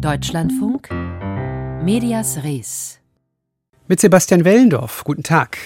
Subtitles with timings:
[0.00, 0.90] Deutschlandfunk
[1.82, 2.98] Medias Res
[3.88, 5.04] mit Sebastian Wellendorf.
[5.04, 5.56] Guten Tag.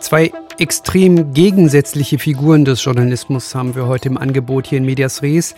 [0.00, 5.54] Zwei extrem gegensätzliche Figuren des Journalismus haben wir heute im Angebot hier in Medias Res.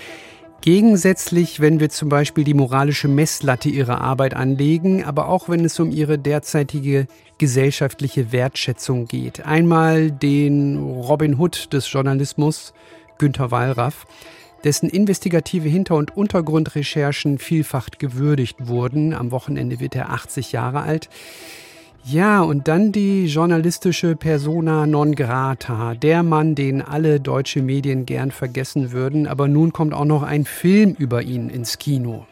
[0.67, 5.79] Gegensätzlich, wenn wir zum Beispiel die moralische Messlatte ihrer Arbeit anlegen, aber auch wenn es
[5.79, 7.07] um ihre derzeitige
[7.39, 9.47] gesellschaftliche Wertschätzung geht.
[9.47, 12.75] Einmal den Robin Hood des Journalismus,
[13.17, 14.09] Günter Wallraff,
[14.65, 19.15] dessen investigative Hinter- und Untergrundrecherchen vielfach gewürdigt wurden.
[19.15, 21.09] Am Wochenende wird er 80 Jahre alt.
[22.09, 28.31] Ja, und dann die journalistische Persona non grata, der Mann, den alle deutsche Medien gern
[28.31, 32.25] vergessen würden, aber nun kommt auch noch ein Film über ihn ins Kino.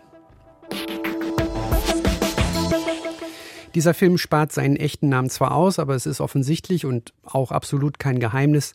[3.75, 7.99] Dieser Film spart seinen echten Namen zwar aus, aber es ist offensichtlich und auch absolut
[7.99, 8.75] kein Geheimnis,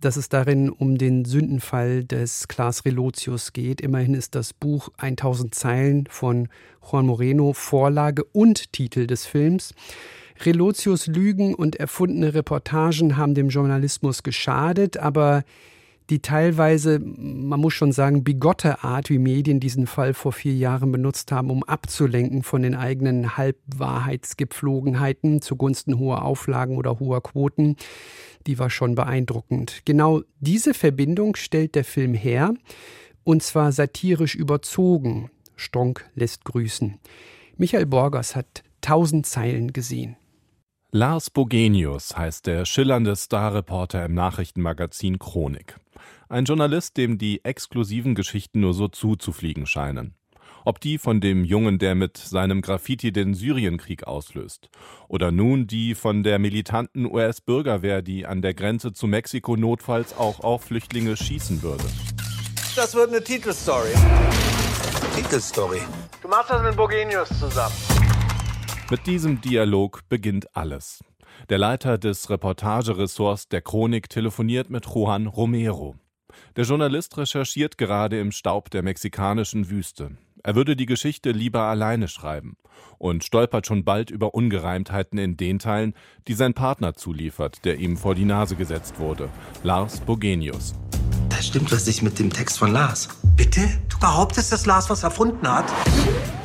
[0.00, 3.82] dass es darin um den Sündenfall des Klaas Relotius geht.
[3.82, 6.48] Immerhin ist das Buch 1000 Zeilen von
[6.90, 9.74] Juan Moreno Vorlage und Titel des Films.
[10.44, 15.44] Relotius Lügen und erfundene Reportagen haben dem Journalismus geschadet, aber
[16.10, 20.90] die teilweise, man muss schon sagen, bigotte Art, wie Medien diesen Fall vor vier Jahren
[20.90, 27.76] benutzt haben, um abzulenken von den eigenen Halbwahrheitsgepflogenheiten zugunsten hoher Auflagen oder hoher Quoten,
[28.46, 29.82] die war schon beeindruckend.
[29.84, 32.54] Genau diese Verbindung stellt der Film her,
[33.24, 35.30] und zwar satirisch überzogen.
[35.56, 36.98] Stonk lässt grüßen.
[37.58, 40.16] Michael Borgers hat tausend Zeilen gesehen.
[40.90, 45.76] Lars Bogenius heißt der schillernde Starreporter im Nachrichtenmagazin Chronik.
[46.30, 50.14] Ein Journalist, dem die exklusiven Geschichten nur so zuzufliegen scheinen.
[50.64, 54.70] Ob die von dem Jungen, der mit seinem Graffiti den Syrienkrieg auslöst,
[55.08, 60.40] oder nun die von der militanten US-Bürgerwehr, die an der Grenze zu Mexiko notfalls auch
[60.40, 61.84] auf Flüchtlinge schießen würde.
[62.76, 63.92] Das wird eine Titelstory.
[65.14, 65.82] Titelstory.
[66.22, 67.74] Du machst das mit Bogenius zusammen.
[68.90, 71.04] Mit diesem Dialog beginnt alles.
[71.50, 75.96] Der Leiter des Reportageressorts der Chronik telefoniert mit Juan Romero.
[76.56, 80.16] Der Journalist recherchiert gerade im Staub der mexikanischen Wüste.
[80.42, 82.56] Er würde die Geschichte lieber alleine schreiben
[82.96, 85.92] und stolpert schon bald über Ungereimtheiten in den Teilen,
[86.26, 89.28] die sein Partner zuliefert, der ihm vor die Nase gesetzt wurde,
[89.62, 90.74] Lars Bogenius.
[91.28, 93.08] Da stimmt was nicht mit dem Text von Lars.
[93.36, 93.68] Bitte?
[93.90, 95.66] Du behauptest, dass Lars was erfunden hat?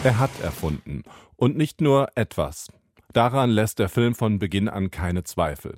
[0.03, 1.03] Er hat erfunden
[1.35, 2.71] und nicht nur etwas.
[3.13, 5.77] Daran lässt der Film von Beginn an keine Zweifel.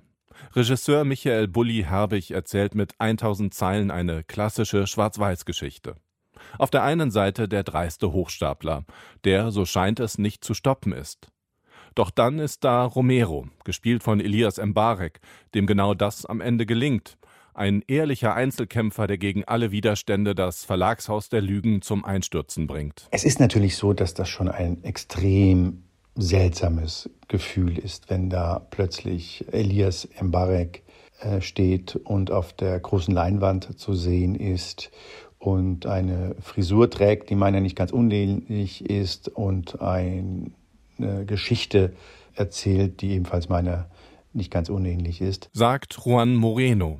[0.55, 5.95] Regisseur Michael Bulli Herbig erzählt mit 1000 Zeilen eine klassische Schwarz-Weiß-Geschichte.
[6.57, 8.85] Auf der einen Seite der dreiste Hochstapler,
[9.23, 11.29] der, so scheint es, nicht zu stoppen ist.
[11.95, 15.21] Doch dann ist da Romero, gespielt von Elias Mbarek,
[15.53, 17.17] dem genau das am Ende gelingt.
[17.55, 23.07] Ein ehrlicher Einzelkämpfer, der gegen alle Widerstände das Verlagshaus der Lügen zum Einstürzen bringt.
[23.11, 25.83] Es ist natürlich so, dass das schon ein extrem
[26.15, 30.83] seltsames Gefühl ist, wenn da plötzlich Elias Mbarek
[31.21, 34.91] äh, steht und auf der großen Leinwand zu sehen ist
[35.39, 40.51] und eine Frisur trägt, die meiner nicht ganz unähnlich ist und eine
[41.25, 41.93] Geschichte
[42.33, 43.89] erzählt, die ebenfalls meiner
[44.33, 45.49] nicht ganz unähnlich ist.
[45.53, 46.99] Sagt Juan Moreno.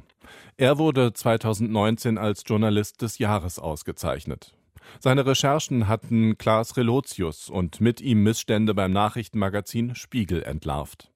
[0.57, 4.55] Er wurde 2019 als Journalist des Jahres ausgezeichnet.
[5.01, 11.11] Seine Recherchen hatten Klaas Relotius und mit ihm Missstände beim Nachrichtenmagazin Spiegel entlarvt.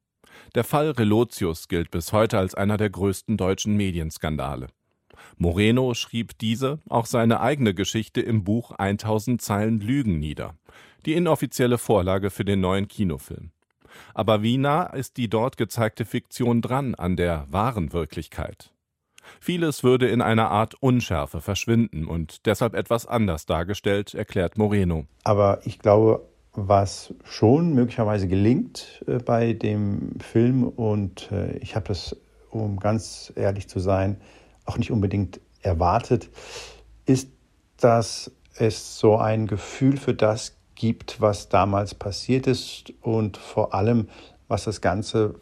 [0.55, 4.67] Der Fall Relotius gilt bis heute als einer der größten deutschen Medienskandale.
[5.37, 10.55] Moreno schrieb diese, auch seine eigene Geschichte im Buch 1000 Zeilen Lügen nieder,
[11.05, 13.51] die inoffizielle Vorlage für den neuen Kinofilm.
[14.13, 18.73] Aber wie nah ist die dort gezeigte Fiktion dran an der wahren Wirklichkeit?
[19.39, 25.05] Vieles würde in einer Art Unschärfe verschwinden und deshalb etwas anders dargestellt, erklärt Moreno.
[25.23, 26.21] Aber ich glaube,
[26.53, 32.15] was schon möglicherweise gelingt äh, bei dem Film, und äh, ich habe das,
[32.49, 34.17] um ganz ehrlich zu sein,
[34.65, 36.29] auch nicht unbedingt erwartet,
[37.05, 37.29] ist,
[37.77, 44.09] dass es so ein Gefühl für das gibt, was damals passiert ist und vor allem,
[44.47, 45.35] was das Ganze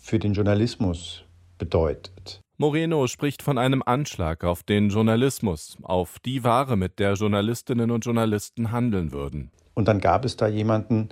[0.00, 1.24] für den Journalismus
[1.58, 2.12] bedeutet.
[2.58, 8.06] Moreno spricht von einem Anschlag auf den Journalismus, auf die Ware, mit der Journalistinnen und
[8.06, 9.50] Journalisten handeln würden.
[9.74, 11.10] Und dann gab es da jemanden,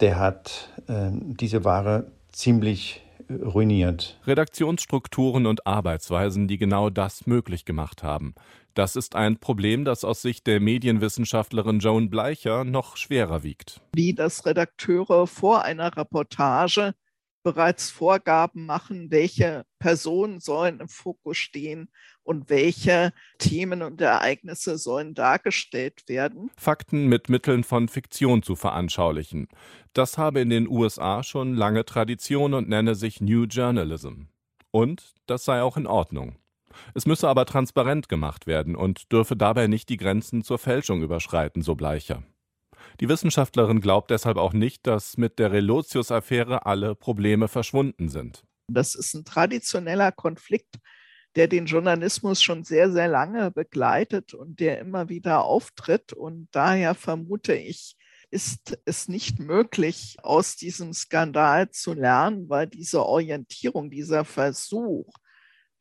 [0.00, 4.18] der hat äh, diese Ware ziemlich äh, ruiniert.
[4.26, 8.34] Redaktionsstrukturen und Arbeitsweisen, die genau das möglich gemacht haben.
[8.72, 13.82] Das ist ein Problem, das aus Sicht der Medienwissenschaftlerin Joan Bleicher noch schwerer wiegt.
[13.94, 16.94] Wie das Redakteure vor einer Reportage
[17.42, 21.90] bereits Vorgaben machen, welche Personen sollen im Fokus stehen
[22.22, 26.50] und welche Themen und Ereignisse sollen dargestellt werden.
[26.56, 29.48] Fakten mit Mitteln von Fiktion zu veranschaulichen.
[29.92, 34.26] Das habe in den USA schon lange Tradition und nenne sich New Journalism.
[34.70, 36.36] Und das sei auch in Ordnung.
[36.94, 41.62] Es müsse aber transparent gemacht werden und dürfe dabei nicht die Grenzen zur Fälschung überschreiten,
[41.62, 42.22] so Bleicher.
[43.00, 48.44] Die Wissenschaftlerin glaubt deshalb auch nicht, dass mit der Relotius-Affäre alle Probleme verschwunden sind.
[48.68, 50.76] Das ist ein traditioneller Konflikt,
[51.36, 56.12] der den Journalismus schon sehr, sehr lange begleitet und der immer wieder auftritt.
[56.12, 57.96] Und daher vermute ich,
[58.30, 65.12] ist es nicht möglich, aus diesem Skandal zu lernen, weil diese Orientierung, dieser Versuch,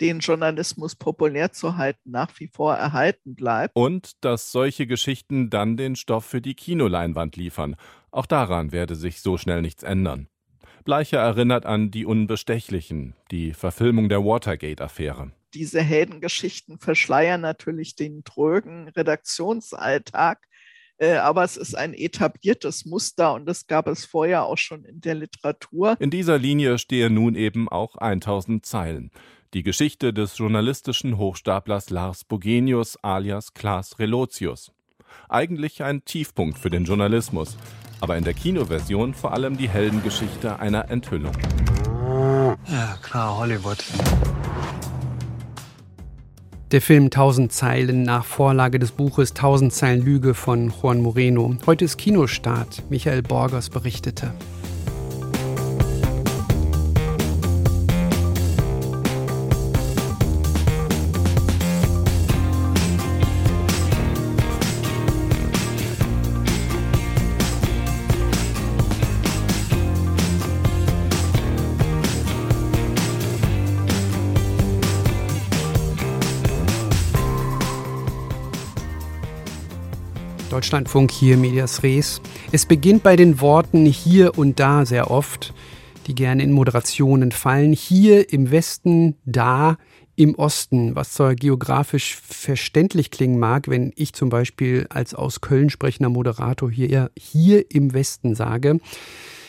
[0.02, 3.76] den Journalismus populär zu halten, nach wie vor erhalten bleibt.
[3.76, 7.76] Und dass solche Geschichten dann den Stoff für die Kinoleinwand liefern.
[8.10, 10.28] Auch daran werde sich so schnell nichts ändern.
[10.84, 15.32] Bleicher erinnert an die Unbestechlichen, die Verfilmung der Watergate-Affäre.
[15.54, 20.48] Diese Heldengeschichten verschleiern natürlich den trögen Redaktionsalltag,
[20.98, 25.02] äh, aber es ist ein etabliertes Muster und das gab es vorher auch schon in
[25.02, 25.98] der Literatur.
[26.00, 29.12] In dieser Linie stehe nun eben auch 1000 Zeilen.
[29.54, 34.72] Die Geschichte des journalistischen Hochstaplers Lars Bogenius alias Klaas Relotius.
[35.28, 37.58] Eigentlich ein Tiefpunkt für den Journalismus,
[38.00, 41.34] aber in der Kinoversion vor allem die Heldengeschichte einer Enthüllung.
[42.70, 43.84] Ja, klar, Hollywood.
[46.72, 51.58] Der Film Tausend Zeilen nach Vorlage des Buches Tausend Zeilen Lüge von Juan Moreno.
[51.66, 52.90] Heute ist Kinostart.
[52.90, 54.34] Michael Borgers berichtete.
[80.62, 82.22] Deutschlandfunk hier Medias Res.
[82.52, 85.56] Es beginnt bei den Worten hier und da sehr oft,
[86.06, 87.74] die gerne in Moderationen fallen.
[87.74, 89.80] Hier im Westen, da
[90.16, 95.72] im Osten, was zwar geografisch verständlich klingen mag, wenn ich zum Beispiel als aus Köln
[95.72, 98.80] sprechender Moderator hier, hier im Westen sage.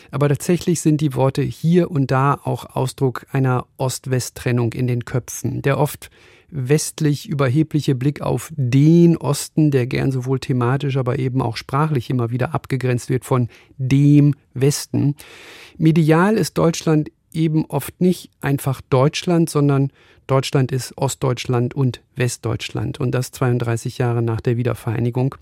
[0.09, 5.61] Aber tatsächlich sind die Worte hier und da auch Ausdruck einer Ost-West-Trennung in den Köpfen,
[5.61, 6.09] der oft
[6.53, 12.29] westlich überhebliche Blick auf den Osten, der gern sowohl thematisch, aber eben auch sprachlich immer
[12.29, 15.15] wieder abgegrenzt wird von dem Westen.
[15.77, 19.91] Medial ist Deutschland eben oft nicht einfach Deutschland, sondern
[20.27, 25.35] Deutschland ist Ostdeutschland und Westdeutschland und das 32 Jahre nach der Wiedervereinigung.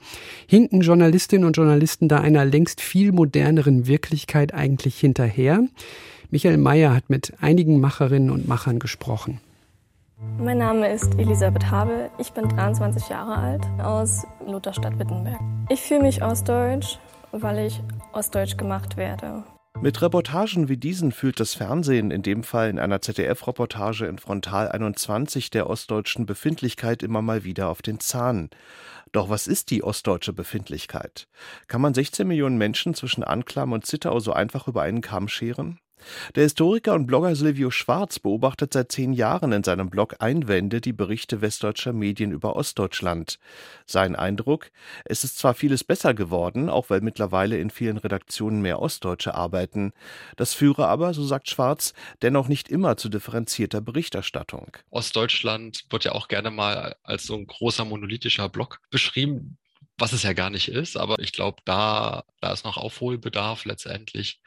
[0.48, 5.68] Hinken Journalistinnen und Journalisten da einer längst viel moderneren Wirklichkeit eigentlich hinterher?
[6.32, 9.40] Michael Mayer hat mit einigen Macherinnen und Machern gesprochen.
[10.38, 12.12] Mein Name ist Elisabeth Habe.
[12.20, 15.40] Ich bin 23 Jahre alt aus Lutherstadt-Wittenberg.
[15.70, 17.00] Ich fühle mich ostdeutsch,
[17.32, 17.82] weil ich
[18.14, 19.44] ostdeutsch gemacht werde.
[19.82, 24.70] Mit Reportagen wie diesen fühlt das Fernsehen, in dem Fall in einer ZDF-Reportage in Frontal
[24.70, 28.52] 21 der ostdeutschen Befindlichkeit immer mal wieder auf den Zahn.
[29.12, 31.28] Doch was ist die ostdeutsche Befindlichkeit?
[31.68, 35.80] Kann man 16 Millionen Menschen zwischen Anklam und Zittau so einfach über einen Kamm scheren?
[36.36, 40.94] Der Historiker und Blogger Silvio Schwarz beobachtet seit zehn Jahren in seinem Blog Einwände die
[40.94, 43.40] Berichte westdeutscher Medien über Ostdeutschland.
[43.86, 44.72] Sein Eindruck,
[45.06, 49.94] es ist zwar vieles besser geworden, auch weil mittlerweile in vielen Redaktionen mehr Ostdeutsche arbeiten.
[50.36, 54.78] Das führe aber, so sagt Schwarz, dennoch nicht immer zu differenzierter Berichterstattung.
[54.90, 59.58] Ostdeutschland wird ja auch gerne mal als so ein großer monolithischer Block beschrieben,
[60.02, 64.42] was es ja gar nicht ist, aber ich glaube, da, da ist noch Aufholbedarf letztendlich,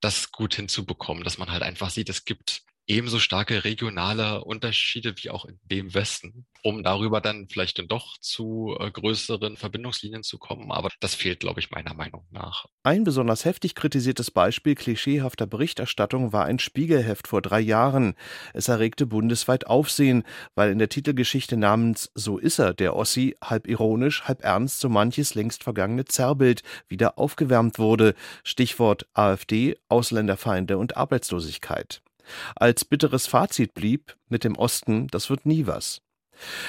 [0.00, 5.30] das gut hinzubekommen, dass man halt einfach sieht, es gibt ebenso starke regionale Unterschiede wie
[5.30, 10.38] auch in dem Westen, um darüber dann vielleicht dann doch zu äh, größeren Verbindungslinien zu
[10.38, 10.72] kommen.
[10.72, 12.64] Aber das fehlt, glaube ich, meiner Meinung nach.
[12.82, 18.14] Ein besonders heftig kritisiertes Beispiel klischeehafter Berichterstattung war ein Spiegelheft vor drei Jahren.
[18.54, 23.68] Es erregte bundesweit Aufsehen, weil in der Titelgeschichte namens So ist er, der Ossi, halb
[23.68, 28.14] ironisch, halb ernst so manches längst vergangene Zerrbild wieder aufgewärmt wurde.
[28.44, 32.00] Stichwort AfD, Ausländerfeinde und Arbeitslosigkeit.
[32.56, 36.02] Als bitteres Fazit blieb, mit dem Osten, das wird nie was.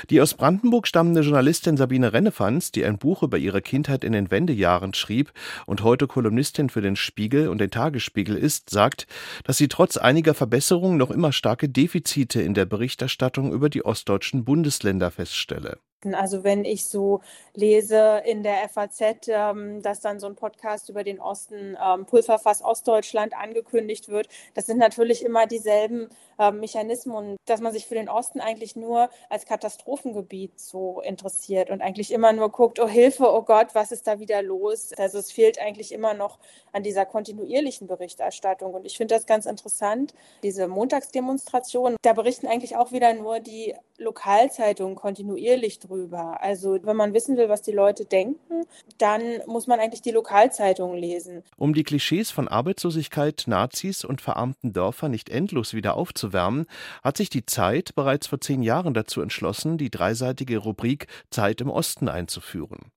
[0.10, 4.32] Die aus Brandenburg stammende Journalistin Sabine Rennefanz, die ein Buch über ihre Kindheit in den
[4.32, 5.32] Wendejahren schrieb
[5.66, 9.08] und heute Kolumnistin für den Spiegel und den Tagesspiegel ist, sagt,
[9.44, 14.44] dass sie trotz einiger Verbesserungen noch immer starke Defizite in der Berichterstattung über die ostdeutschen
[14.44, 15.78] Bundesländer feststelle.
[16.14, 17.22] Also wenn ich so
[17.56, 22.64] lese in der FAZ, ähm, dass dann so ein Podcast über den Osten, ähm, Pulverfass
[22.64, 28.08] Ostdeutschland angekündigt wird, das sind natürlich immer dieselben äh, Mechanismen, dass man sich für den
[28.08, 33.42] Osten eigentlich nur als Katastrophengebiet so interessiert und eigentlich immer nur guckt, oh Hilfe, oh
[33.42, 34.94] Gott, was ist da wieder los?
[34.94, 36.40] Also es fehlt eigentlich immer noch
[36.72, 38.74] an dieser kontinuierlichen Berichterstattung.
[38.74, 40.14] Und ich finde das ganz interessant,
[40.44, 46.42] diese Montagsdemonstration, da berichten eigentlich auch wieder nur die Lokalzeitungen kontinuierlich drüber.
[46.42, 48.66] Also wenn man wissen will, was die Leute denken,
[48.98, 51.44] dann muss man eigentlich die Lokalzeitungen lesen.
[51.58, 56.66] Um die Klischees von Arbeitslosigkeit, Nazis und verarmten Dörfern nicht endlos wieder aufzuwärmen,
[57.04, 61.70] hat sich die Zeit bereits vor zehn Jahren dazu entschlossen, die dreiseitige Rubrik Zeit im
[61.70, 62.92] Osten einzuführen.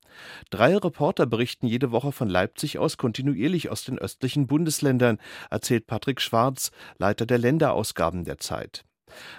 [0.50, 5.18] Drei Reporter berichten jede Woche von Leipzig aus kontinuierlich aus den östlichen Bundesländern,
[5.50, 8.84] erzählt Patrick Schwarz, Leiter der Länderausgaben der Zeit.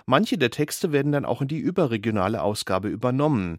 [0.05, 3.57] Manche der Texte werden dann auch in die überregionale Ausgabe übernommen.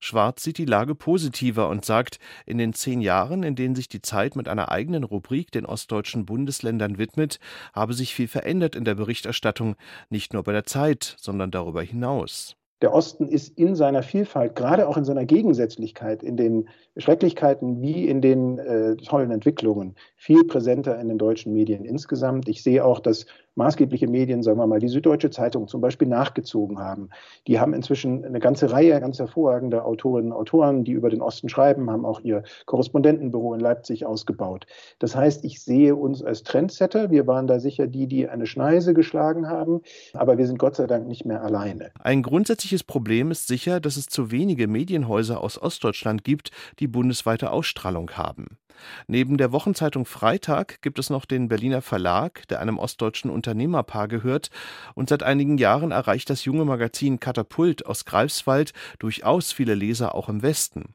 [0.00, 4.02] Schwarz sieht die Lage positiver und sagt, in den zehn Jahren, in denen sich die
[4.02, 7.38] Zeit mit einer eigenen Rubrik den ostdeutschen Bundesländern widmet,
[7.72, 9.76] habe sich viel verändert in der Berichterstattung,
[10.10, 12.56] nicht nur bei der Zeit, sondern darüber hinaus.
[12.82, 16.68] Der Osten ist in seiner Vielfalt, gerade auch in seiner Gegensätzlichkeit, in den
[16.98, 22.46] Schrecklichkeiten wie in den äh, tollen Entwicklungen, viel präsenter in den deutschen Medien insgesamt.
[22.46, 23.24] Ich sehe auch, dass
[23.56, 27.10] maßgebliche Medien, sagen wir mal, die Süddeutsche Zeitung zum Beispiel nachgezogen haben.
[27.46, 31.48] Die haben inzwischen eine ganze Reihe ganz hervorragender Autorinnen und Autoren, die über den Osten
[31.48, 34.66] schreiben, haben auch ihr Korrespondentenbüro in Leipzig ausgebaut.
[34.98, 37.10] Das heißt, ich sehe uns als Trendsetter.
[37.10, 39.80] Wir waren da sicher die, die eine Schneise geschlagen haben,
[40.12, 41.90] aber wir sind Gott sei Dank nicht mehr alleine.
[42.00, 47.50] Ein grundsätzliches Problem ist sicher, dass es zu wenige Medienhäuser aus Ostdeutschland gibt, die bundesweite
[47.50, 48.58] Ausstrahlung haben.
[49.06, 54.48] Neben der Wochenzeitung Freitag gibt es noch den Berliner Verlag, der einem ostdeutschen Unternehmerpaar gehört,
[54.94, 60.30] und seit einigen Jahren erreicht das junge Magazin Katapult aus Greifswald durchaus viele Leser auch
[60.30, 60.94] im Westen.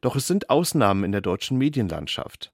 [0.00, 2.52] Doch es sind Ausnahmen in der deutschen Medienlandschaft.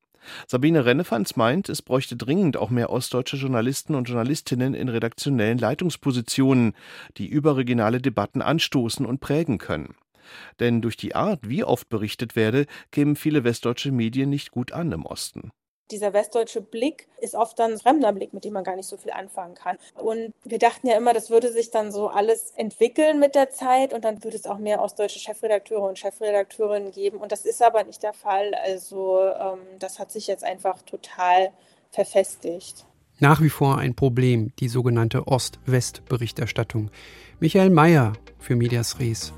[0.49, 6.73] Sabine Rennefanz meint, es bräuchte dringend auch mehr ostdeutsche Journalisten und Journalistinnen in redaktionellen Leitungspositionen,
[7.19, 9.95] die überregionale Debatten anstoßen und prägen können.
[10.61, 14.91] Denn durch die Art, wie oft berichtet werde, kämen viele westdeutsche Medien nicht gut an
[14.93, 15.53] im Osten.
[15.91, 18.97] Dieser westdeutsche Blick ist oft dann ein fremder Blick, mit dem man gar nicht so
[18.97, 19.77] viel anfangen kann.
[19.95, 23.93] Und wir dachten ja immer, das würde sich dann so alles entwickeln mit der Zeit
[23.93, 27.19] und dann würde es auch mehr ostdeutsche Chefredakteure und Chefredakteurinnen geben.
[27.19, 28.55] Und das ist aber nicht der Fall.
[28.55, 31.53] Also ähm, das hat sich jetzt einfach total
[31.91, 32.85] verfestigt.
[33.19, 36.91] Nach wie vor ein Problem, die sogenannte Ost-West-Berichterstattung.
[37.41, 39.33] Michael Mayer für Medias Res.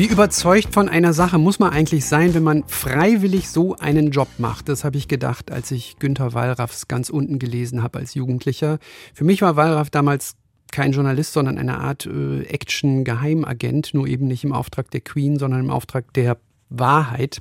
[0.00, 4.28] Wie überzeugt von einer Sache muss man eigentlich sein, wenn man freiwillig so einen Job
[4.38, 4.70] macht?
[4.70, 8.78] Das habe ich gedacht, als ich Günter Wallraffs ganz unten gelesen habe als Jugendlicher.
[9.12, 10.36] Für mich war Wallraff damals
[10.72, 15.60] kein Journalist, sondern eine Art äh, Action-Geheimagent, nur eben nicht im Auftrag der Queen, sondern
[15.60, 16.38] im Auftrag der
[16.70, 17.40] Wahrheit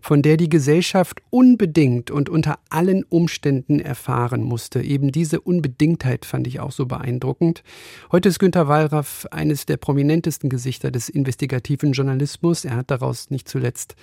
[0.00, 4.82] von der die Gesellschaft unbedingt und unter allen Umständen erfahren musste.
[4.82, 7.62] Eben diese Unbedingtheit fand ich auch so beeindruckend.
[8.10, 12.64] Heute ist Günter Wallraff eines der prominentesten Gesichter des investigativen Journalismus.
[12.64, 13.96] Er hat daraus nicht zuletzt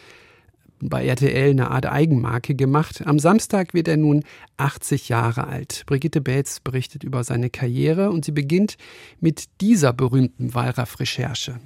[0.80, 3.02] bei RTL eine Art Eigenmarke gemacht.
[3.06, 4.24] Am Samstag wird er nun
[4.58, 5.84] 80 Jahre alt.
[5.88, 8.78] Brigitte Baetz berichtet über seine Karriere und sie beginnt
[9.20, 11.60] mit dieser berühmten Wallraff-Recherche.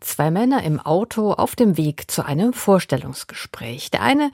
[0.00, 3.90] Zwei Männer im Auto auf dem Weg zu einem Vorstellungsgespräch.
[3.90, 4.30] Der eine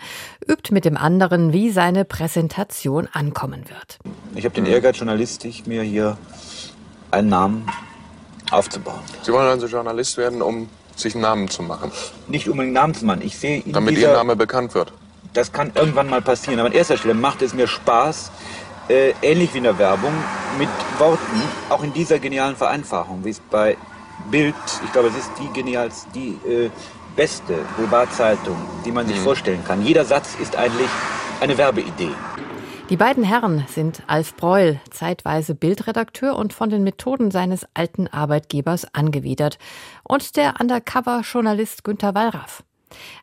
[0.46, 3.98] übt mit dem anderen, wie seine Präsentation ankommen wird.
[4.34, 6.18] Ich habe den Ehrgeiz, journalistisch mir hier
[7.10, 7.66] einen Namen
[8.50, 9.00] aufzubauen.
[9.22, 11.90] Sie wollen also Journalist werden, um sich einen Namen zu machen?
[12.28, 13.22] Nicht unbedingt einen Namen zu machen.
[13.22, 14.92] Ich sehe Damit dieser, Ihr Name bekannt wird?
[15.32, 16.60] Das kann irgendwann mal passieren.
[16.60, 18.30] Aber an erster Stelle macht es mir Spaß,
[18.88, 20.12] äh, ähnlich wie in der Werbung,
[20.58, 20.68] mit
[20.98, 23.76] Worten, auch in dieser genialen Vereinfachung, wie es bei
[24.30, 24.54] Bild,
[24.84, 26.70] ich glaube, es ist die genialste, die äh,
[27.16, 29.22] beste Boulevardzeitung, die man sich mhm.
[29.22, 29.82] vorstellen kann.
[29.82, 30.88] Jeder Satz ist eigentlich
[31.40, 32.10] eine Werbeidee.
[32.90, 38.86] Die beiden Herren sind Alf Breul, zeitweise Bildredakteur und von den Methoden seines alten Arbeitgebers
[38.94, 39.58] angewidert,
[40.02, 42.62] und der Undercover-Journalist Günter Wallraff.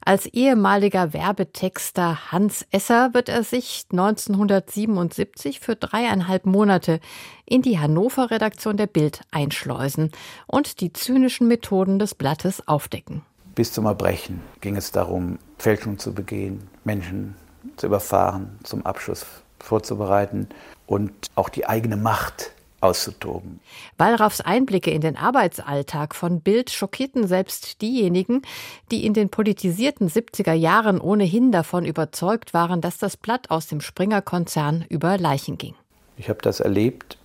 [0.04, 7.00] Als ehemaliger Werbetexter Hans Esser wird er sich 1977 für dreieinhalb Monate
[7.46, 10.12] in die Hannover-Redaktion der Bild einschleusen
[10.48, 13.24] und die zynischen Methoden des Blattes aufdecken.
[13.56, 17.36] Bis zum Erbrechen ging es darum, Fälschung zu begehen, Menschen
[17.76, 19.26] zu überfahren, zum Abschluss
[19.60, 20.48] vorzubereiten
[20.88, 23.60] und auch die eigene Macht auszutoben.
[23.98, 28.42] Wallraffs Einblicke in den Arbeitsalltag von Bild schockierten selbst diejenigen,
[28.92, 33.82] die in den politisierten 70er Jahren ohnehin davon überzeugt waren, dass das Blatt aus dem
[33.82, 35.76] Springer-Konzern über Leichen ging.
[36.18, 37.18] Ich habe das erlebt,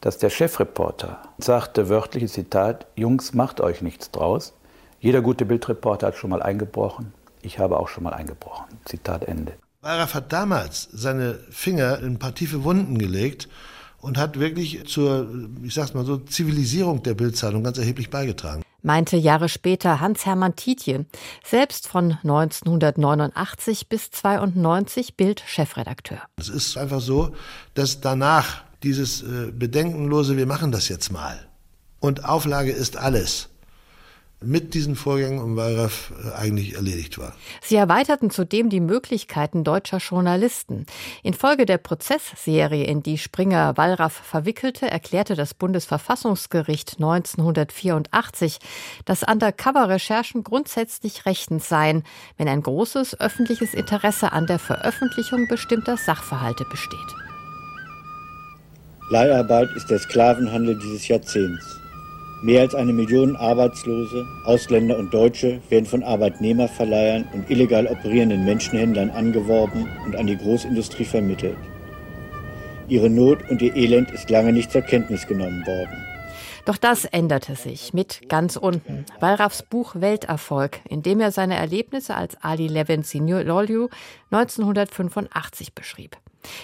[0.00, 4.52] dass der Chefreporter sagte, wörtliches Zitat, Jungs, macht euch nichts draus.
[5.00, 7.12] Jeder gute Bildreporter hat schon mal eingebrochen.
[7.40, 8.66] Ich habe auch schon mal eingebrochen.
[8.84, 9.54] Zitat Ende.
[9.80, 13.48] Wallraff hat damals seine Finger in ein paar tiefe Wunden gelegt
[14.02, 15.28] und hat wirklich zur,
[15.62, 18.62] ich sag's mal so, Zivilisierung der Bildzeitung ganz erheblich beigetragen.
[18.82, 21.06] Meinte Jahre später Hans-Hermann Tietje,
[21.44, 26.18] selbst von 1989 bis 92 Bild-Chefredakteur.
[26.36, 27.32] Es ist einfach so,
[27.74, 31.38] dass danach dieses äh, bedenkenlose, wir machen das jetzt mal
[32.00, 33.50] und Auflage ist alles
[34.44, 37.34] mit diesen Vorgängen um Wallraff äh, eigentlich erledigt war.
[37.62, 40.86] Sie erweiterten zudem die Möglichkeiten deutscher Journalisten.
[41.22, 48.58] Infolge der Prozessserie, in die Springer Wallraff verwickelte, erklärte das Bundesverfassungsgericht 1984,
[49.04, 52.04] dass Undercover-Recherchen grundsätzlich rechtens seien,
[52.36, 56.98] wenn ein großes öffentliches Interesse an der Veröffentlichung bestimmter Sachverhalte besteht.
[59.10, 61.81] Leiharbeit ist der Sklavenhandel dieses Jahrzehnts.
[62.42, 69.10] Mehr als eine Million Arbeitslose, Ausländer und Deutsche werden von Arbeitnehmerverleihern und illegal operierenden Menschenhändlern
[69.10, 71.56] angeworben und an die Großindustrie vermittelt.
[72.88, 76.04] Ihre Not und ihr Elend ist lange nicht zur Kenntnis genommen worden.
[76.64, 79.06] Doch das änderte sich mit ganz unten.
[79.20, 83.88] Wallraffs Buch Welterfolg, in dem er seine Erlebnisse als Ali Levin Lolju
[84.32, 86.16] 1985 beschrieb.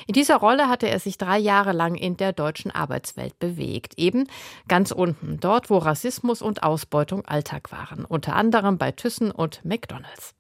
[0.07, 4.27] In dieser Rolle hatte er sich drei Jahre lang in der deutschen Arbeitswelt bewegt, eben
[4.69, 10.35] ganz unten, dort, wo Rassismus und Ausbeutung Alltag waren, unter anderem bei Thyssen und McDonalds.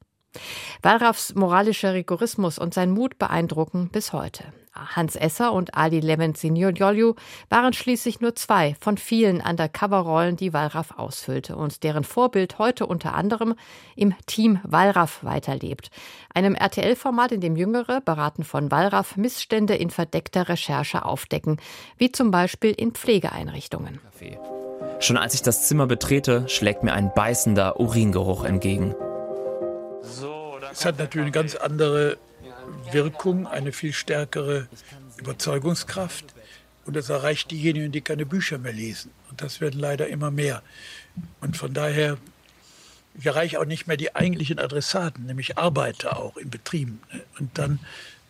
[0.82, 4.44] Wallraffs moralischer Rigorismus und sein Mut beeindrucken bis heute.
[4.94, 7.14] Hans Esser und Ali Levenzinho-Jolju
[7.50, 13.14] waren schließlich nur zwei von vielen Undercover-Rollen, die Wallraff ausfüllte und deren Vorbild heute unter
[13.14, 13.54] anderem
[13.96, 15.90] im Team Wallraff weiterlebt.
[16.34, 21.58] Einem RTL-Format, in dem Jüngere, beraten von Wallraff, Missstände in verdeckter Recherche aufdecken,
[21.96, 24.00] wie zum Beispiel in Pflegeeinrichtungen.
[25.00, 28.94] Schon als ich das Zimmer betrete, schlägt mir ein beißender Uringeruch entgegen.
[30.72, 32.18] Es hat natürlich eine ganz andere
[32.90, 34.68] Wirkung, eine viel stärkere
[35.18, 36.34] Überzeugungskraft.
[36.84, 39.10] Und es erreicht diejenigen, die keine Bücher mehr lesen.
[39.30, 40.62] Und das werden leider immer mehr.
[41.40, 42.16] Und von daher
[43.18, 47.00] ich erreiche auch nicht mehr die eigentlichen Adressaten, nämlich Arbeiter auch in Betrieben.
[47.40, 47.80] Und dann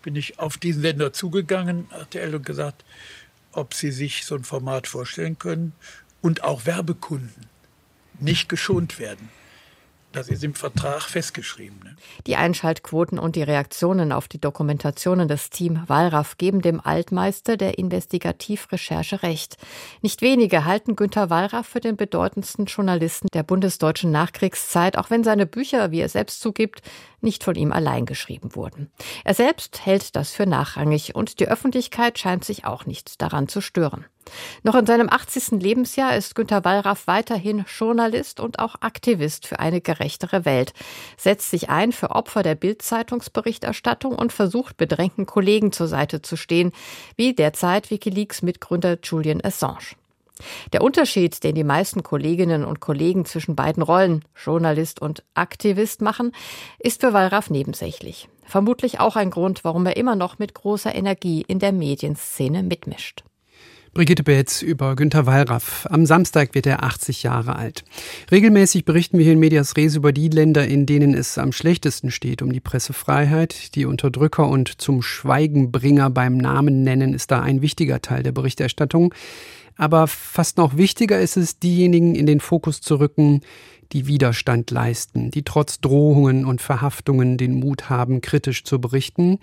[0.03, 2.85] bin ich auf diesen Sender zugegangen, RTL, und gesagt,
[3.53, 5.75] ob sie sich so ein Format vorstellen können
[6.23, 7.47] und auch Werbekunden
[8.19, 9.29] nicht geschont werden.
[10.19, 11.79] Das ist im Vertrag festgeschrieben.
[11.85, 11.95] Ne?
[12.27, 17.79] Die Einschaltquoten und die Reaktionen auf die Dokumentationen des Team Wallraff geben dem Altmeister der
[17.79, 19.59] Investigativrecherche recht.
[20.03, 25.47] Nicht wenige halten Günter Wallraff für den bedeutendsten Journalisten der bundesdeutschen Nachkriegszeit, auch wenn seine
[25.47, 26.83] Bücher, wie er selbst zugibt,
[27.21, 28.91] nicht von ihm allein geschrieben wurden.
[29.23, 33.61] Er selbst hält das für nachrangig und die Öffentlichkeit scheint sich auch nicht daran zu
[33.61, 34.05] stören.
[34.63, 35.61] Noch in seinem 80.
[35.63, 40.73] Lebensjahr ist Günter Wallraff weiterhin Journalist und auch Aktivist für eine gerechtere Welt,
[41.17, 46.73] setzt sich ein für Opfer der Bild-Zeitungsberichterstattung und versucht bedrängten Kollegen zur Seite zu stehen,
[47.17, 49.97] wie derzeit Wikileaks-Mitgründer Julian Assange.
[50.73, 56.33] Der Unterschied, den die meisten Kolleginnen und Kollegen zwischen beiden Rollen, Journalist und Aktivist, machen,
[56.79, 58.29] ist für Wallraff nebensächlich.
[58.45, 63.25] Vermutlich auch ein Grund, warum er immer noch mit großer Energie in der Medienszene mitmischt.
[63.95, 65.87] Brigitte Betz über Günter Wallraff.
[65.91, 67.85] Am Samstag wird er 80 Jahre alt.
[68.31, 72.11] Regelmäßig berichten wir hier in Medias Res über die Länder, in denen es am schlechtesten
[72.11, 73.75] steht um die Pressefreiheit.
[73.75, 79.15] Die Unterdrücker und zum Schweigenbringer beim Namen nennen ist da ein wichtiger Teil der Berichterstattung.
[79.77, 83.41] Aber fast noch wichtiger ist es, diejenigen in den Fokus zu rücken,
[83.93, 89.39] die Widerstand leisten, die trotz Drohungen und Verhaftungen den Mut haben, kritisch zu berichten.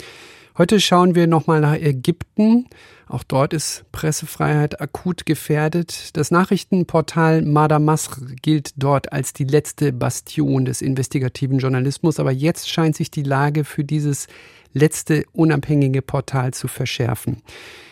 [0.57, 2.67] Heute schauen wir nochmal nach Ägypten.
[3.09, 6.15] Auch dort ist Pressefreiheit akut gefährdet.
[6.15, 12.21] Das Nachrichtenportal Madamasr gilt dort als die letzte Bastion des investigativen Journalismus.
[12.21, 14.27] Aber jetzt scheint sich die Lage für dieses
[14.71, 17.41] letzte unabhängige Portal zu verschärfen.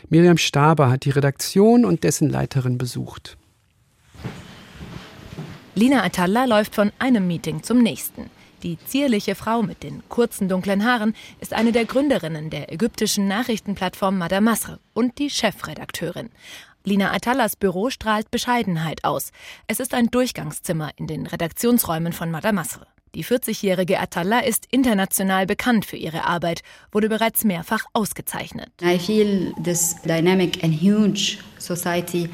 [0.08, 3.38] Miriam Staber hat die Redaktion und dessen Leiterin besucht.
[5.76, 8.30] Lina Atalla läuft von einem Meeting zum nächsten.
[8.63, 14.17] Die zierliche Frau mit den kurzen dunklen Haaren ist eine der Gründerinnen der ägyptischen Nachrichtenplattform
[14.17, 16.30] Madamasr und die Chefredakteurin.
[16.86, 19.32] Lina Atallas Büro strahlt Bescheidenheit aus.
[19.67, 22.88] Es ist ein Durchgangszimmer in den Redaktionsräumen von Madamasr.
[23.15, 28.69] Die 40-jährige Atalla ist international bekannt für ihre Arbeit, wurde bereits mehrfach ausgezeichnet.
[28.82, 32.30] I feel this dynamic and huge society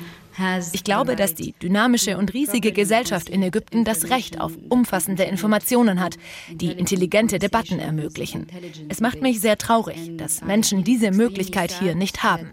[0.71, 5.99] ich glaube, dass die dynamische und riesige Gesellschaft in Ägypten das Recht auf umfassende Informationen
[5.99, 6.17] hat,
[6.51, 8.47] die intelligente Debatten ermöglichen.
[8.89, 12.51] Es macht mich sehr traurig, dass Menschen diese Möglichkeit hier nicht haben.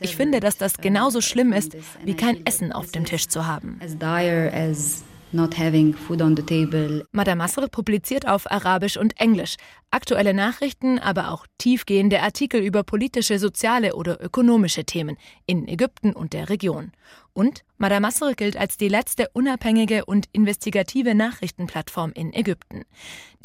[0.00, 3.80] Ich finde, dass das genauso schlimm ist, wie kein Essen auf dem Tisch zu haben
[5.34, 7.04] not having food on the table.
[7.12, 9.56] Madame Masr publiziert auf Arabisch und Englisch
[9.90, 15.16] aktuelle Nachrichten, aber auch tiefgehende Artikel über politische, soziale oder ökonomische Themen
[15.46, 16.92] in Ägypten und der Region.
[17.34, 22.82] Und Madame Masr gilt als die letzte unabhängige und investigative Nachrichtenplattform in Ägypten.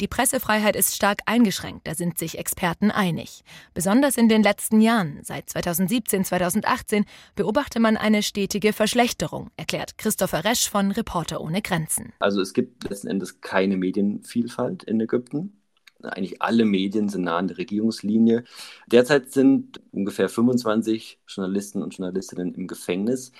[0.00, 3.42] Die Pressefreiheit ist stark eingeschränkt, da sind sich Experten einig.
[3.72, 10.44] Besonders in den letzten Jahren, seit 2017, 2018, beobachte man eine stetige Verschlechterung, erklärt Christopher
[10.44, 12.12] Resch von Reporter ohne Grenzen.
[12.18, 15.54] Also es gibt letzten Endes keine Medienvielfalt in Ägypten.
[16.02, 18.44] Eigentlich alle Medien sind nah an der Regierungslinie.
[18.86, 23.32] Derzeit sind ungefähr 25 Journalisten und Journalistinnen im Gefängnis.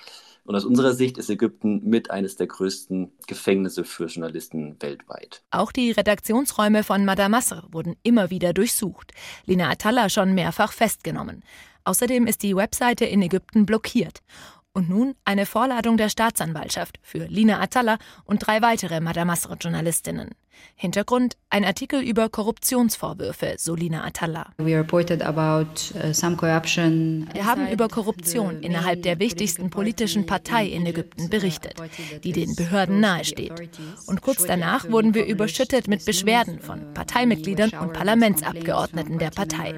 [0.49, 5.43] Und aus unserer Sicht ist Ägypten mit eines der größten Gefängnisse für Journalisten weltweit.
[5.51, 9.11] Auch die Redaktionsräume von Madame Masr wurden immer wieder durchsucht.
[9.45, 11.43] Lina Atalla schon mehrfach festgenommen.
[11.83, 14.23] Außerdem ist die Webseite in Ägypten blockiert.
[14.73, 20.29] Und nun eine Vorladung der Staatsanwaltschaft für Lina Atalla und drei weitere Madame Masr-Journalistinnen.
[20.75, 24.51] Hintergrund ein Artikel über Korruptionsvorwürfe, Solina Atalla.
[24.59, 24.79] Uh, Wir
[27.45, 31.75] haben über Korruption innerhalb der wichtigsten politischen Partei in Ägypten berichtet,
[32.23, 33.69] die den Behörden nahesteht.
[34.07, 39.73] Und kurz danach wurden wir überschüttet mit Beschwerden von Parteimitgliedern und Parlamentsabgeordneten der Partei.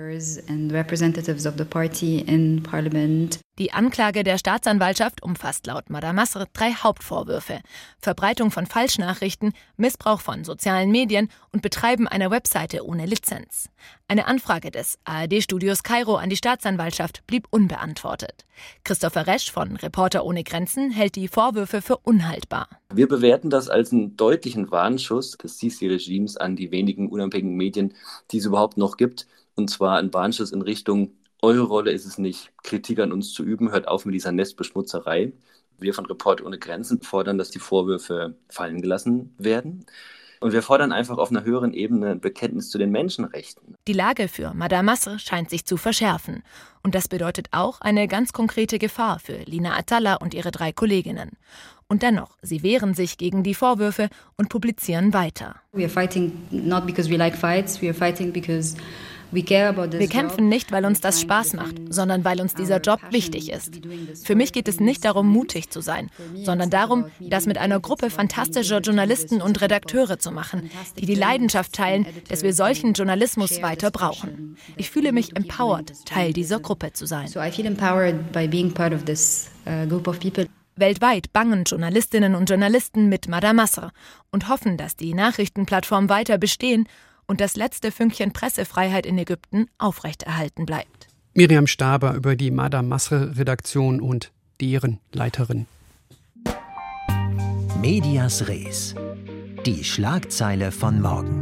[3.62, 7.60] Die Anklage der Staatsanwaltschaft umfasst laut Madame Masr drei Hauptvorwürfe:
[8.00, 13.70] Verbreitung von Falschnachrichten, Missbrauch von sozialen Medien und Betreiben einer Webseite ohne Lizenz.
[14.08, 18.46] Eine Anfrage des ARD-Studios Kairo an die Staatsanwaltschaft blieb unbeantwortet.
[18.84, 22.68] Christopher Resch von Reporter ohne Grenzen hält die Vorwürfe für unhaltbar.
[22.92, 27.94] Wir bewerten das als einen deutlichen Warnschuss des Sisi-Regimes an die wenigen unabhängigen Medien,
[28.32, 29.28] die es überhaupt noch gibt.
[29.54, 33.44] Und zwar ein Warnschuss in Richtung eure Rolle ist es nicht, Kritik an uns zu
[33.44, 35.34] üben, hört auf mit dieser Nestbeschmutzerei.
[35.80, 39.86] Wir von Report ohne Grenzen fordern, dass die Vorwürfe fallen gelassen werden.
[40.40, 43.76] Und wir fordern einfach auf einer höheren Ebene ein Bekenntnis zu den Menschenrechten.
[43.88, 46.42] Die Lage für Madame Masr scheint sich zu verschärfen.
[46.82, 51.38] Und das bedeutet auch eine ganz konkrete Gefahr für Lina Atalla und ihre drei Kolleginnen.
[51.88, 55.58] Und dennoch, sie wehren sich gegen die Vorwürfe und publizieren weiter.
[55.74, 58.76] We are fighting not because we like fights, we are fighting because
[59.32, 63.82] wir kämpfen nicht, weil uns das Spaß macht, sondern weil uns dieser Job wichtig ist.
[64.24, 66.10] Für mich geht es nicht darum, mutig zu sein,
[66.44, 71.74] sondern darum, das mit einer Gruppe fantastischer Journalisten und Redakteure zu machen, die die Leidenschaft
[71.74, 74.58] teilen, dass wir solchen Journalismus weiter brauchen.
[74.76, 77.30] Ich fühle mich empowered, Teil dieser Gruppe zu sein.
[77.36, 77.42] Uh,
[80.76, 83.92] Weltweit bangen Journalistinnen und Journalisten mit Madame Masr
[84.32, 86.88] und hoffen, dass die Nachrichtenplattform weiter bestehen
[87.32, 91.08] und das letzte Fünkchen Pressefreiheit in Ägypten aufrechterhalten bleibt.
[91.34, 95.66] Miriam Staber über die Madame Masre Redaktion und deren Leiterin.
[97.80, 98.96] Medias Res.
[99.66, 101.42] Die Schlagzeile von morgen.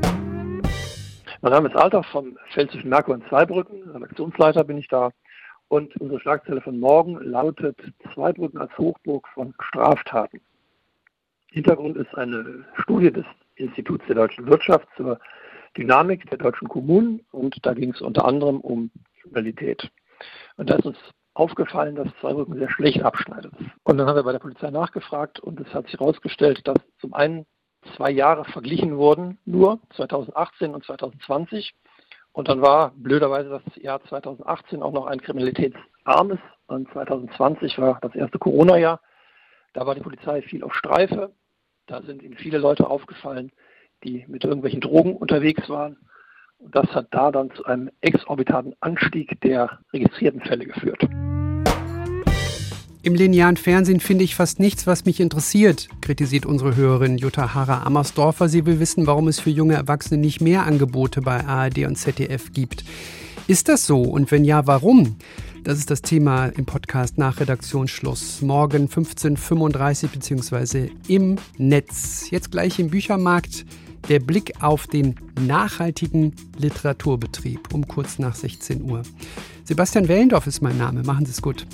[1.41, 3.89] Mein Name ist Alter vom Pfälzischen Merkur in Zweibrücken.
[3.89, 5.09] Redaktionsleiter bin ich da.
[5.69, 7.77] Und unsere Schlagzeile von morgen lautet
[8.13, 10.39] Zweibrücken als Hochburg von Straftaten.
[11.47, 13.25] Hintergrund ist eine Studie des
[13.55, 15.19] Instituts der deutschen Wirtschaft zur
[15.79, 19.89] Dynamik der deutschen Kommunen und da ging es unter anderem um Kriminalität.
[20.57, 20.97] Und da ist uns
[21.33, 23.53] aufgefallen, dass Zweibrücken sehr schlecht abschneidet.
[23.83, 27.13] Und dann haben wir bei der Polizei nachgefragt und es hat sich herausgestellt, dass zum
[27.13, 27.45] einen
[27.95, 31.73] zwei Jahre verglichen wurden, nur 2018 und 2020.
[32.33, 38.13] Und dann war blöderweise das Jahr 2018 auch noch ein kriminalitätsarmes und 2020 war das
[38.15, 38.99] erste Corona-Jahr.
[39.73, 41.31] Da war die Polizei viel auf Streife.
[41.87, 43.51] Da sind ihnen viele Leute aufgefallen,
[44.03, 45.97] die mit irgendwelchen Drogen unterwegs waren.
[46.59, 51.07] Und das hat da dann zu einem exorbitanten Anstieg der registrierten Fälle geführt.
[53.01, 57.83] Im linearen Fernsehen finde ich fast nichts, was mich interessiert, kritisiert unsere Hörerin Jutta Hara
[57.83, 58.49] Ammersdorfer.
[58.49, 62.51] Sie will wissen, warum es für junge Erwachsene nicht mehr Angebote bei ARD und ZDF
[62.51, 62.83] gibt.
[63.47, 64.01] Ist das so?
[64.01, 65.15] Und wenn ja, warum?
[65.63, 68.41] Das ist das Thema im Podcast nach Redaktionsschluss.
[68.41, 70.89] Morgen 15.35 bzw.
[71.07, 72.29] im Netz.
[72.29, 73.65] Jetzt gleich im Büchermarkt
[74.09, 79.03] der Blick auf den nachhaltigen Literaturbetrieb um kurz nach 16 Uhr.
[79.63, 81.03] Sebastian Wellendorf ist mein Name.
[81.03, 81.65] Machen Sie es gut.